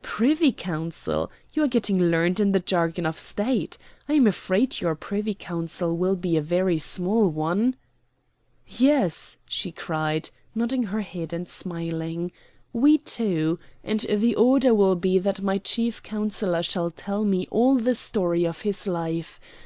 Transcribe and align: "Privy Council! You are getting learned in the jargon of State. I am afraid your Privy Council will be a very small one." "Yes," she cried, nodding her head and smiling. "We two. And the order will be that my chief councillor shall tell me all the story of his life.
"Privy 0.00 0.52
Council! 0.52 1.30
You 1.52 1.64
are 1.64 1.68
getting 1.68 1.98
learned 2.02 2.40
in 2.40 2.52
the 2.52 2.60
jargon 2.60 3.04
of 3.04 3.18
State. 3.18 3.76
I 4.08 4.14
am 4.14 4.26
afraid 4.26 4.80
your 4.80 4.94
Privy 4.94 5.34
Council 5.34 5.94
will 5.94 6.16
be 6.16 6.34
a 6.38 6.40
very 6.40 6.78
small 6.78 7.28
one." 7.28 7.76
"Yes," 8.66 9.36
she 9.46 9.70
cried, 9.70 10.30
nodding 10.54 10.84
her 10.84 11.02
head 11.02 11.34
and 11.34 11.46
smiling. 11.46 12.32
"We 12.72 12.96
two. 12.96 13.58
And 13.84 14.00
the 14.00 14.34
order 14.34 14.72
will 14.72 14.96
be 14.96 15.18
that 15.18 15.42
my 15.42 15.58
chief 15.58 16.02
councillor 16.02 16.62
shall 16.62 16.90
tell 16.90 17.26
me 17.26 17.46
all 17.50 17.76
the 17.76 17.94
story 17.94 18.46
of 18.46 18.62
his 18.62 18.86
life. 18.86 19.38